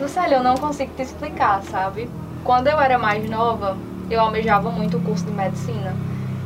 Lucélia, 0.00 0.36
eu 0.36 0.42
não 0.42 0.56
consigo 0.56 0.92
te 0.96 1.02
explicar, 1.02 1.62
sabe? 1.64 2.08
Quando 2.42 2.68
eu 2.68 2.80
era 2.80 2.98
mais 2.98 3.28
nova, 3.28 3.76
eu 4.10 4.20
almejava 4.20 4.70
muito 4.70 4.96
o 4.96 5.00
curso 5.00 5.24
de 5.26 5.32
medicina. 5.32 5.94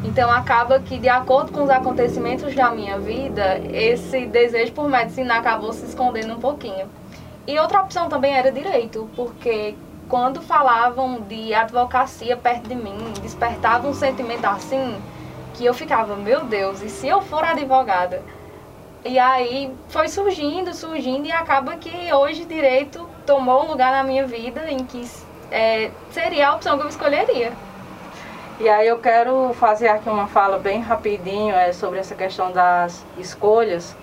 Então 0.07 0.31
acaba 0.31 0.79
que, 0.79 0.99
de 0.99 1.09
acordo 1.09 1.51
com 1.51 1.65
os 1.65 1.71
acontecimentos 1.71 2.55
da 2.55 2.71
minha 2.71 2.97
vida, 2.97 3.61
esse 3.73 4.25
desejo 4.27 4.73
por 4.73 4.89
medicina 4.89 5.37
acabou 5.37 5.73
se 5.73 5.85
escondendo 5.85 6.33
um 6.33 6.39
pouquinho. 6.39 6.89
E 7.45 7.59
outra 7.59 7.83
opção 7.83 8.09
também 8.09 8.33
era 8.33 8.53
direito, 8.53 9.11
porque 9.17 9.75
quando 10.09 10.41
falavam 10.41 11.21
de 11.23 11.53
advocacia 11.53 12.37
perto 12.37 12.69
de 12.69 12.77
mim, 12.77 12.97
despertava 13.21 13.89
um 13.89 13.95
sentimento 13.95 14.45
assim 14.45 14.97
que 15.55 15.65
eu 15.65 15.75
ficava, 15.75 16.15
meu 16.15 16.45
Deus, 16.45 16.83
e 16.83 16.89
se 16.89 17.09
eu 17.09 17.21
for 17.21 17.43
advogada? 17.43 18.23
E 19.05 19.19
aí 19.19 19.73
foi 19.89 20.07
surgindo, 20.09 20.73
surgindo, 20.73 21.27
e 21.27 21.33
acaba 21.33 21.77
que 21.77 22.13
hoje 22.13 22.45
direito 22.45 23.09
tomou 23.25 23.65
um 23.65 23.71
lugar 23.71 23.91
na 23.91 24.05
minha 24.05 24.25
vida 24.25 24.71
em 24.71 24.85
que 24.85 25.05
é, 25.51 25.91
seria 26.13 26.51
a 26.51 26.55
opção 26.55 26.79
que 26.79 26.85
eu 26.85 26.89
escolheria. 26.89 27.53
E 28.59 28.71
aí 28.71 28.89
eu 28.89 28.99
quero 28.99 29.53
fazer 29.53 29.89
aqui 29.89 30.09
uma 30.09 30.27
fala 30.29 30.59
bem 30.59 30.81
rapidinho 30.81 31.55
é, 31.55 31.75
sobre 31.75 31.99
essa 31.99 32.15
questão 32.15 32.51
das 32.51 33.05
escolhas. 33.19 33.95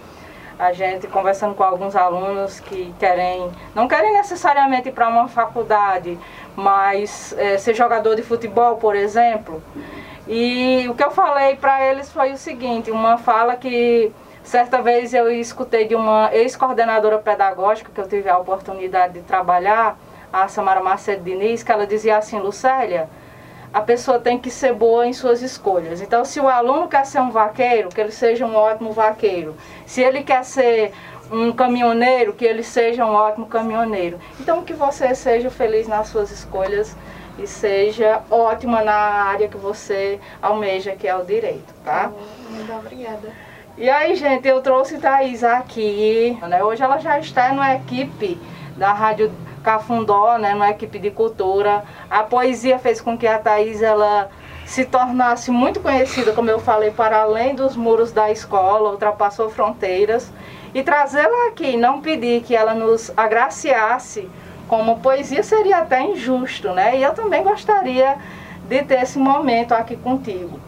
A 0.59 0.71
gente 0.71 1.07
conversando 1.07 1.55
com 1.55 1.63
alguns 1.63 1.95
alunos 1.95 2.59
que 2.59 2.93
querem, 2.99 3.49
não 3.73 3.87
querem 3.87 4.13
necessariamente 4.13 4.89
ir 4.89 4.91
para 4.91 5.09
uma 5.09 5.27
faculdade, 5.27 6.19
mas 6.55 7.33
é, 7.39 7.57
ser 7.57 7.73
jogador 7.73 8.15
de 8.15 8.21
futebol, 8.21 8.77
por 8.77 8.95
exemplo. 8.95 9.59
E 10.27 10.85
o 10.87 10.93
que 10.93 11.03
eu 11.03 11.09
falei 11.09 11.55
para 11.55 11.83
eles 11.87 12.11
foi 12.11 12.31
o 12.31 12.37
seguinte, 12.37 12.91
uma 12.91 13.17
fala 13.17 13.55
que 13.55 14.11
certa 14.43 14.83
vez 14.83 15.15
eu 15.15 15.31
escutei 15.31 15.87
de 15.87 15.95
uma 15.95 16.29
ex-coordenadora 16.31 17.17
pedagógica 17.17 17.91
que 17.91 17.99
eu 17.99 18.07
tive 18.07 18.29
a 18.29 18.37
oportunidade 18.37 19.13
de 19.13 19.21
trabalhar, 19.21 19.97
a 20.31 20.47
Samara 20.47 20.83
Macedo 20.83 21.23
Diniz, 21.23 21.63
que 21.63 21.71
ela 21.71 21.87
dizia 21.87 22.17
assim, 22.17 22.37
Lucélia, 22.37 23.09
a 23.73 23.81
pessoa 23.81 24.19
tem 24.19 24.37
que 24.37 24.51
ser 24.51 24.73
boa 24.73 25.07
em 25.07 25.13
suas 25.13 25.41
escolhas. 25.41 25.99
Então, 25.99 26.23
se 26.23 26.39
o 26.39 26.47
aluno 26.47 26.87
quer 26.87 27.05
ser 27.05 27.19
um 27.19 27.31
vaqueiro, 27.31 27.89
que 27.89 27.99
ele 27.99 28.11
seja 28.11 28.45
um 28.45 28.55
ótimo 28.55 28.91
vaqueiro. 28.91 29.55
Se 29.85 30.01
ele 30.01 30.23
quer 30.23 30.45
ser 30.45 30.93
um 31.31 31.51
caminhoneiro, 31.51 32.33
que 32.33 32.45
ele 32.45 32.61
seja 32.61 33.03
um 33.03 33.13
ótimo 33.13 33.47
caminhoneiro. 33.47 34.19
Então, 34.39 34.63
que 34.63 34.73
você 34.73 35.15
seja 35.15 35.49
feliz 35.49 35.87
nas 35.87 36.07
suas 36.07 36.29
escolhas 36.29 36.95
e 37.39 37.47
seja 37.47 38.21
ótima 38.29 38.83
na 38.83 38.93
área 38.93 39.47
que 39.47 39.57
você 39.57 40.19
almeja, 40.39 40.95
que 40.95 41.07
é 41.07 41.15
o 41.15 41.25
direito, 41.25 41.73
tá? 41.83 42.11
Muito 42.49 42.71
obrigada. 42.73 43.31
E 43.75 43.89
aí, 43.89 44.15
gente, 44.15 44.47
eu 44.47 44.61
trouxe 44.61 44.99
Thaís 44.99 45.43
aqui. 45.43 46.37
Né? 46.43 46.63
Hoje 46.63 46.83
ela 46.83 46.99
já 46.99 47.17
está 47.17 47.51
na 47.53 47.73
equipe 47.73 48.39
da 48.77 48.93
Rádio 48.93 49.31
Cafundó, 49.63 50.37
né, 50.37 50.53
numa 50.53 50.69
equipe 50.69 50.99
de 50.99 51.09
cultura. 51.09 51.83
A 52.09 52.23
poesia 52.23 52.77
fez 52.77 52.99
com 53.01 53.17
que 53.17 53.25
a 53.25 53.39
Thaís 53.39 53.81
ela 53.81 54.29
se 54.65 54.85
tornasse 54.85 55.51
muito 55.51 55.79
conhecida, 55.79 56.33
como 56.33 56.49
eu 56.49 56.59
falei, 56.59 56.91
para 56.91 57.21
além 57.21 57.55
dos 57.55 57.75
muros 57.75 58.11
da 58.11 58.31
escola, 58.31 58.91
ultrapassou 58.91 59.49
fronteiras. 59.49 60.31
E 60.73 60.83
trazê-la 60.83 61.47
aqui, 61.47 61.77
não 61.77 62.01
pedir 62.01 62.41
que 62.41 62.55
ela 62.55 62.73
nos 62.73 63.11
agraciasse 63.15 64.29
como 64.67 64.99
poesia 64.99 65.43
seria 65.43 65.79
até 65.79 66.01
injusto, 66.01 66.71
né? 66.71 66.97
E 66.97 67.03
eu 67.03 67.13
também 67.13 67.43
gostaria 67.43 68.17
de 68.67 68.81
ter 68.83 69.03
esse 69.03 69.19
momento 69.19 69.73
aqui 69.73 69.95
contigo. 69.95 70.59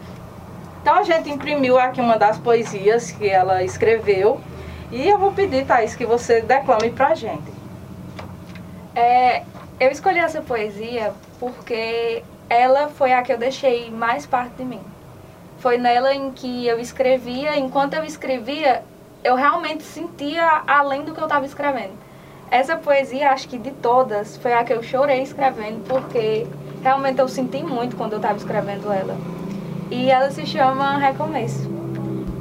Então 0.80 0.94
a 0.94 1.02
gente 1.02 1.28
imprimiu 1.28 1.78
aqui 1.78 2.00
uma 2.00 2.16
das 2.16 2.38
poesias 2.38 3.10
que 3.10 3.28
ela 3.28 3.64
escreveu 3.64 4.40
e 4.92 5.08
eu 5.08 5.18
vou 5.18 5.32
pedir, 5.32 5.66
Thaís, 5.66 5.96
que 5.96 6.06
você 6.06 6.40
declame 6.40 6.90
pra 6.90 7.14
gente. 7.14 7.55
É, 8.96 9.42
eu 9.78 9.90
escolhi 9.90 10.18
essa 10.18 10.40
poesia 10.40 11.12
porque 11.38 12.24
ela 12.48 12.88
foi 12.88 13.12
a 13.12 13.20
que 13.20 13.30
eu 13.30 13.36
deixei 13.36 13.90
mais 13.90 14.24
parte 14.24 14.54
de 14.54 14.64
mim. 14.64 14.80
Foi 15.58 15.76
nela 15.76 16.14
em 16.14 16.32
que 16.32 16.66
eu 16.66 16.80
escrevia, 16.80 17.58
enquanto 17.58 17.92
eu 17.92 18.04
escrevia, 18.04 18.82
eu 19.22 19.34
realmente 19.34 19.82
sentia 19.82 20.62
além 20.66 21.04
do 21.04 21.12
que 21.12 21.20
eu 21.20 21.26
estava 21.26 21.44
escrevendo. 21.44 21.92
Essa 22.50 22.76
poesia, 22.76 23.32
acho 23.32 23.48
que 23.48 23.58
de 23.58 23.70
todas, 23.70 24.38
foi 24.38 24.54
a 24.54 24.64
que 24.64 24.72
eu 24.72 24.82
chorei 24.82 25.20
escrevendo, 25.20 25.84
porque 25.86 26.46
realmente 26.82 27.18
eu 27.18 27.28
senti 27.28 27.62
muito 27.62 27.96
quando 27.96 28.12
eu 28.12 28.18
estava 28.18 28.38
escrevendo 28.38 28.90
ela. 28.90 29.16
E 29.90 30.08
ela 30.10 30.30
se 30.30 30.46
chama 30.46 30.96
Recomeço. 30.96 31.68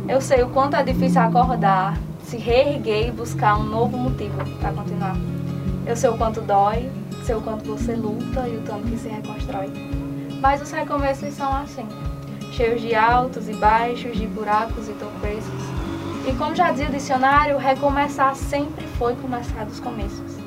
Eu 0.07 0.21
sei 0.21 0.41
o 0.41 0.49
quanto 0.49 0.77
é 0.77 0.83
difícil 0.83 1.19
acordar, 1.19 1.97
se 2.23 2.37
reerguer 2.37 3.07
e 3.07 3.11
buscar 3.11 3.57
um 3.57 3.63
novo 3.63 3.97
motivo 3.97 4.37
para 4.59 4.71
continuar. 4.71 5.34
Eu 5.87 5.95
sei 5.95 6.09
o 6.09 6.17
quanto 6.17 6.41
dói, 6.41 6.89
sei 7.23 7.35
o 7.35 7.41
quanto 7.41 7.63
você 7.63 7.93
luta 7.93 8.47
e 8.47 8.57
o 8.57 8.61
tanto 8.61 8.87
que 8.87 8.97
se 8.97 9.07
reconstrói. 9.07 9.71
Mas 10.41 10.59
os 10.59 10.71
recomeços 10.71 11.31
são 11.35 11.55
assim, 11.55 11.87
cheios 12.51 12.81
de 12.81 12.95
altos 12.95 13.47
e 13.47 13.53
baixos, 13.53 14.17
de 14.17 14.25
buracos 14.25 14.89
e 14.89 14.93
tropeços. 14.93 15.61
E 16.27 16.33
como 16.33 16.55
já 16.55 16.71
dizia 16.71 16.87
o 16.87 16.91
dicionário, 16.91 17.59
recomeçar 17.59 18.35
sempre 18.35 18.87
foi 18.97 19.15
começar 19.17 19.63
dos 19.65 19.79
começos. 19.79 20.37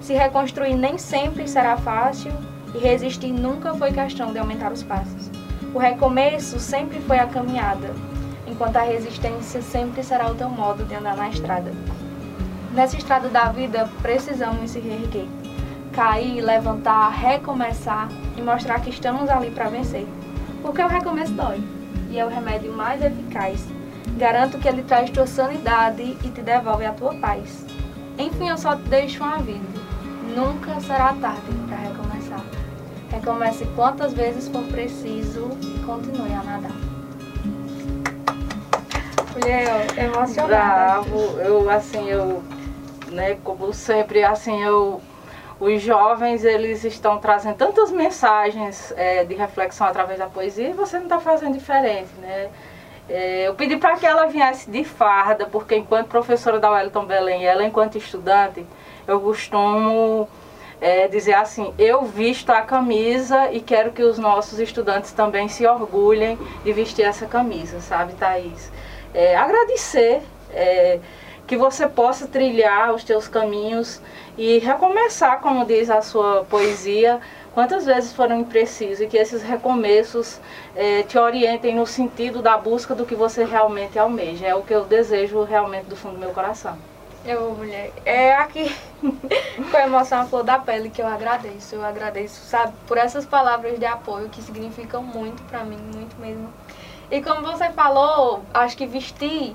Se 0.00 0.14
reconstruir 0.14 0.74
nem 0.74 0.96
sempre 0.96 1.46
será 1.46 1.76
fácil 1.76 2.32
e 2.74 2.78
resistir 2.78 3.32
nunca 3.32 3.74
foi 3.74 3.92
questão 3.92 4.32
de 4.32 4.38
aumentar 4.38 4.72
os 4.72 4.82
passos. 4.82 5.30
O 5.74 5.78
recomeço 5.78 6.58
sempre 6.58 7.00
foi 7.00 7.18
a 7.18 7.26
caminhada, 7.26 7.94
enquanto 8.46 8.76
a 8.76 8.82
resistência 8.82 9.60
sempre 9.60 10.02
será 10.02 10.30
o 10.30 10.34
teu 10.34 10.48
modo 10.48 10.84
de 10.84 10.94
andar 10.94 11.16
na 11.16 11.28
estrada. 11.28 11.70
Nessa 12.76 12.98
estrada 12.98 13.30
da 13.30 13.46
vida, 13.46 13.88
precisamos 14.02 14.72
se 14.72 14.80
reerguer. 14.80 15.26
Cair, 15.94 16.42
levantar, 16.42 17.08
recomeçar 17.08 18.06
e 18.36 18.42
mostrar 18.42 18.80
que 18.80 18.90
estamos 18.90 19.30
ali 19.30 19.50
para 19.50 19.70
vencer. 19.70 20.06
Porque 20.60 20.82
o 20.82 20.86
recomeço 20.86 21.32
dói 21.32 21.58
e 22.10 22.18
é 22.18 22.26
o 22.26 22.28
remédio 22.28 22.70
mais 22.74 23.02
eficaz. 23.02 23.66
Garanto 24.18 24.58
que 24.58 24.68
ele 24.68 24.82
traz 24.82 25.08
tua 25.08 25.26
sanidade 25.26 26.02
e 26.02 26.28
te 26.28 26.42
devolve 26.42 26.84
a 26.84 26.92
tua 26.92 27.14
paz. 27.14 27.64
Enfim, 28.18 28.50
eu 28.50 28.58
só 28.58 28.76
te 28.76 28.82
deixo 28.82 29.24
um 29.24 29.26
aviso. 29.26 29.62
Nunca 30.36 30.78
será 30.80 31.14
tarde 31.14 31.50
para 31.66 31.78
recomeçar. 31.78 32.44
Recomece 33.10 33.64
quantas 33.74 34.12
vezes 34.12 34.48
for 34.48 34.62
preciso 34.64 35.48
e 35.62 35.82
continue 35.82 36.34
a 36.34 36.42
nadar. 36.42 36.76
Mulher, 39.32 39.98
emocionada. 39.98 40.46
Bravo, 40.46 41.40
eu 41.40 41.70
assim, 41.70 42.06
eu 42.10 42.42
né? 43.16 43.38
Como 43.42 43.72
sempre, 43.72 44.22
assim, 44.22 44.62
eu, 44.62 45.00
os 45.58 45.82
jovens, 45.82 46.44
eles 46.44 46.84
estão 46.84 47.18
trazendo 47.18 47.56
tantas 47.56 47.90
mensagens 47.90 48.92
é, 48.96 49.24
de 49.24 49.34
reflexão 49.34 49.86
através 49.86 50.18
da 50.18 50.26
poesia 50.26 50.68
e 50.68 50.72
você 50.72 50.98
não 50.98 51.04
está 51.04 51.18
fazendo 51.18 51.54
diferente, 51.54 52.10
né? 52.20 52.48
É, 53.08 53.46
eu 53.46 53.54
pedi 53.54 53.76
para 53.76 53.96
que 53.96 54.04
ela 54.04 54.26
viesse 54.26 54.68
de 54.68 54.84
farda, 54.84 55.46
porque 55.46 55.76
enquanto 55.76 56.08
professora 56.08 56.58
da 56.58 56.70
Wellington 56.70 57.04
Belém, 57.04 57.46
ela 57.46 57.64
enquanto 57.64 57.96
estudante, 57.96 58.66
eu 59.06 59.20
costumo 59.20 60.28
é, 60.80 61.06
dizer 61.06 61.34
assim, 61.34 61.72
eu 61.78 62.04
visto 62.04 62.50
a 62.50 62.62
camisa 62.62 63.50
e 63.52 63.60
quero 63.60 63.92
que 63.92 64.02
os 64.02 64.18
nossos 64.18 64.58
estudantes 64.58 65.12
também 65.12 65.48
se 65.48 65.64
orgulhem 65.64 66.36
de 66.64 66.72
vestir 66.72 67.04
essa 67.04 67.26
camisa, 67.26 67.80
sabe, 67.80 68.12
Thaís? 68.14 68.72
É, 69.14 69.36
agradecer 69.36 70.20
é, 70.52 70.98
que 71.46 71.56
você 71.56 71.86
possa 71.86 72.26
trilhar 72.26 72.92
os 72.92 73.04
teus 73.04 73.28
caminhos 73.28 74.00
e 74.36 74.58
recomeçar, 74.58 75.40
como 75.40 75.64
diz 75.64 75.88
a 75.88 76.02
sua 76.02 76.44
poesia, 76.44 77.20
quantas 77.54 77.86
vezes 77.86 78.12
foram 78.12 78.40
imprecisos 78.40 79.00
e 79.00 79.06
que 79.06 79.16
esses 79.16 79.42
recomeços 79.42 80.40
eh, 80.74 81.04
te 81.04 81.16
orientem 81.16 81.74
no 81.74 81.86
sentido 81.86 82.42
da 82.42 82.58
busca 82.58 82.94
do 82.94 83.06
que 83.06 83.14
você 83.14 83.44
realmente 83.44 83.98
almeja. 83.98 84.46
É 84.46 84.54
o 84.54 84.62
que 84.62 84.74
eu 84.74 84.84
desejo 84.84 85.42
realmente 85.44 85.86
do 85.86 85.96
fundo 85.96 86.14
do 86.14 86.20
meu 86.20 86.30
coração. 86.30 86.76
Eu, 87.24 87.54
mulher, 87.54 87.92
é 88.04 88.34
aqui 88.34 88.74
com 89.02 89.78
emoção 89.78 90.20
a 90.20 90.24
flor 90.26 90.44
da 90.44 90.58
pele 90.58 90.90
que 90.90 91.00
eu 91.00 91.06
agradeço. 91.06 91.74
Eu 91.74 91.84
agradeço, 91.84 92.40
sabe, 92.44 92.72
por 92.86 92.98
essas 92.98 93.24
palavras 93.24 93.78
de 93.78 93.86
apoio 93.86 94.28
que 94.28 94.42
significam 94.42 95.02
muito 95.02 95.42
para 95.44 95.64
mim, 95.64 95.78
muito 95.94 96.16
mesmo. 96.20 96.48
E 97.10 97.22
como 97.22 97.40
você 97.42 97.70
falou, 97.70 98.42
acho 98.52 98.76
que 98.76 98.86
vestir 98.86 99.54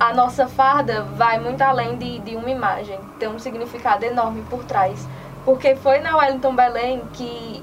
a 0.00 0.14
nossa 0.14 0.48
farda 0.48 1.02
vai 1.02 1.38
muito 1.38 1.60
além 1.60 1.98
de, 1.98 2.20
de 2.20 2.34
uma 2.34 2.48
imagem, 2.50 2.98
tem 3.18 3.28
um 3.28 3.38
significado 3.38 4.02
enorme 4.02 4.42
por 4.48 4.64
trás. 4.64 5.06
Porque 5.44 5.76
foi 5.76 5.98
na 6.00 6.16
Wellington 6.16 6.56
Belém 6.56 7.02
que 7.12 7.62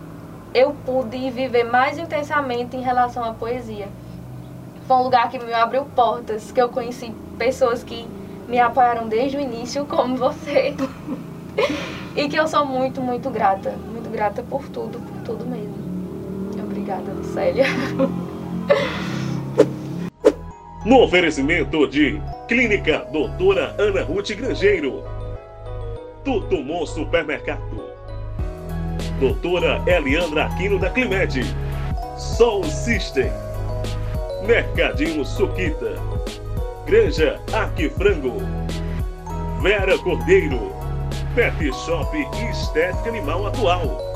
eu 0.54 0.76
pude 0.86 1.32
viver 1.32 1.64
mais 1.64 1.98
intensamente 1.98 2.78
em 2.78 2.82
relação 2.82 3.24
à 3.24 3.34
poesia. 3.34 3.88
Foi 4.88 4.98
um 4.98 5.04
lugar 5.04 5.30
que 5.30 5.40
me 5.40 5.52
abriu 5.52 5.86
portas, 5.96 6.52
que 6.52 6.62
eu 6.62 6.70
conheci 6.70 7.12
pessoas 7.40 7.84
que 7.84 8.08
me 8.48 8.60
apoiaram 8.60 9.08
desde 9.08 9.38
o 9.38 9.40
início, 9.40 9.86
como 9.86 10.16
você. 10.16 10.76
e 12.16 12.30
que 12.30 12.36
eu 12.36 12.48
sou 12.48 12.66
muito, 12.66 13.02
muito 13.02 13.32
grata. 13.32 13.72
Muito 13.72 14.10
grata 14.12 14.44
por 14.44 14.64
tudo, 14.70 15.00
por 15.00 15.22
tudo 15.24 15.46
mesmo. 15.46 15.76
Obrigada, 16.64 17.12
Célia. 17.24 17.66
No 20.88 21.02
oferecimento 21.04 21.86
de 21.86 22.22
Clínica 22.48 23.06
Doutora 23.12 23.76
Ana 23.78 24.04
Ruth 24.04 24.30
Grangeiro. 24.30 25.04
Tutumon 26.24 26.86
Supermercado. 26.86 27.90
Doutora 29.20 29.84
Eliandra 29.86 30.46
Aquino 30.46 30.80
da 30.80 30.90
Climed. 30.90 31.44
Sol 32.18 32.64
System. 32.64 33.30
Mercadinho 34.46 35.26
Suquita. 35.26 35.96
Granja 36.86 37.38
Arquifrango. 37.52 38.38
Vera 39.62 39.98
Cordeiro. 39.98 40.72
Pet 41.36 41.70
Shop 41.86 42.16
Estética 42.50 43.10
Animal 43.10 43.48
Atual. 43.48 44.07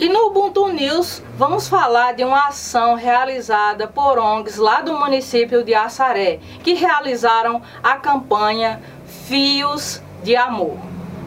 E 0.00 0.08
no 0.08 0.28
Ubuntu 0.28 0.68
News 0.68 1.20
vamos 1.36 1.68
falar 1.68 2.12
de 2.12 2.22
uma 2.22 2.46
ação 2.46 2.94
realizada 2.94 3.88
por 3.88 4.16
ONGs 4.16 4.56
lá 4.56 4.80
do 4.80 4.96
município 4.96 5.64
de 5.64 5.74
Assaré, 5.74 6.38
que 6.62 6.72
realizaram 6.74 7.60
a 7.82 7.96
campanha 7.96 8.80
Fios 9.26 10.00
de 10.22 10.36
Amor. 10.36 10.78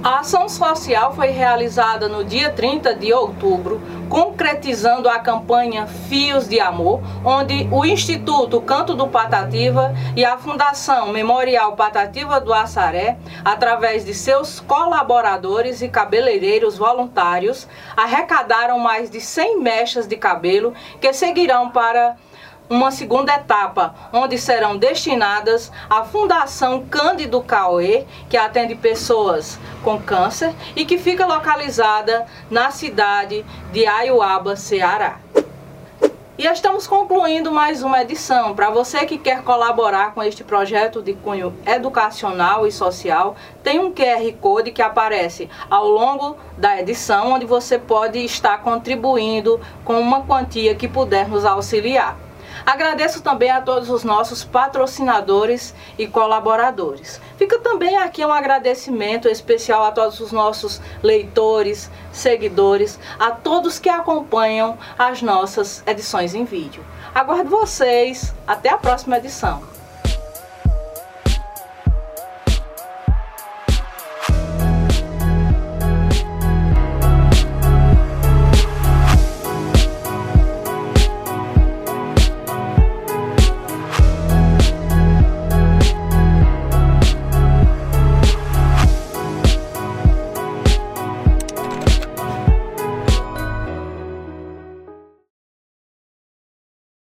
A 0.04 0.22
ação 0.22 0.50
social 0.50 1.14
foi 1.14 1.28
realizada 1.28 2.10
no 2.10 2.26
dia 2.26 2.50
30 2.50 2.96
de 2.96 3.14
outubro, 3.14 3.80
concretizando 4.10 5.08
a 5.08 5.20
campanha 5.20 5.86
Fios 5.86 6.50
de 6.50 6.60
Amor, 6.60 7.02
onde 7.24 7.70
o 7.72 7.86
Instituto 7.86 8.60
Canto 8.62 8.96
do 8.96 9.08
Patativa 9.08 9.94
e 10.16 10.26
a 10.26 10.40
Fundação 10.40 11.10
Memorial 11.10 11.76
Patativa 11.76 12.42
do 12.42 12.52
Assaré, 12.52 13.20
através 13.46 14.04
de 14.04 14.16
seus 14.16 14.60
colaboradores 14.60 15.84
e 15.84 15.88
cabeleireiros 15.88 16.80
voluntários, 16.80 17.68
arrecadaram 17.96 18.80
mais 18.80 19.08
de 19.08 19.22
100 19.22 19.60
mechas 19.60 20.08
de 20.08 20.18
cabelo 20.18 20.74
que 21.00 21.14
seguirão 21.14 21.70
para 21.70 22.16
uma 22.72 22.90
segunda 22.90 23.36
etapa, 23.36 23.94
onde 24.14 24.38
serão 24.38 24.78
destinadas 24.78 25.70
à 25.90 26.06
Fundação 26.06 26.86
Cândido 26.90 27.42
Cauê, 27.42 28.06
que 28.30 28.38
atende 28.38 28.76
pessoas 28.76 29.60
com 29.84 30.02
câncer 30.02 30.56
e 30.74 30.86
que 30.86 30.98
fica 30.98 31.26
localizada 31.26 32.26
na 32.50 32.72
cidade 32.72 33.46
de 33.74 33.86
Aiuaba, 33.86 34.56
Ceará. 34.56 35.20
E 36.38 36.48
estamos 36.48 36.88
concluindo 36.88 37.52
mais 37.52 37.84
uma 37.84 38.02
edição. 38.02 38.56
Para 38.56 38.70
você 38.70 39.06
que 39.06 39.18
quer 39.18 39.44
colaborar 39.44 40.14
com 40.14 40.24
este 40.24 40.42
projeto 40.42 41.02
de 41.02 41.14
cunho 41.14 41.54
educacional 41.66 42.66
e 42.66 42.72
social, 42.72 43.36
tem 43.62 43.80
um 43.80 43.92
QR 43.92 44.32
Code 44.40 44.72
que 44.72 44.82
aparece 44.82 45.50
ao 45.70 45.90
longo 45.90 46.38
da 46.58 46.80
edição, 46.80 47.34
onde 47.34 47.46
você 47.46 47.78
pode 47.78 48.20
estar 48.20 48.62
contribuindo 48.62 49.60
com 49.84 50.00
uma 50.00 50.22
quantia 50.22 50.74
que 50.74 50.88
puder 50.88 51.28
nos 51.28 51.44
auxiliar. 51.44 52.31
Agradeço 52.66 53.22
também 53.22 53.50
a 53.50 53.62
todos 53.62 53.90
os 53.90 54.04
nossos 54.04 54.44
patrocinadores 54.44 55.74
e 55.98 56.08
colaboradores. 56.08 57.20
Fica 57.38 57.60
também 57.60 57.98
aqui 57.98 58.26
um 58.26 58.32
agradecimento 58.32 59.28
especial 59.28 59.84
a 59.84 59.92
todos 59.92 60.20
os 60.20 60.32
nossos 60.32 60.82
leitores, 61.02 61.90
seguidores, 62.12 63.00
a 63.20 63.32
todos 63.32 63.80
que 63.80 63.90
acompanham 63.90 64.78
as 64.98 65.22
nossas 65.22 65.84
edições 65.86 66.36
em 66.36 66.46
vídeo. 66.46 66.84
Aguardo 67.14 67.50
vocês. 67.50 68.34
Até 68.48 68.70
a 68.70 68.78
próxima 68.78 69.18
edição. 69.18 69.71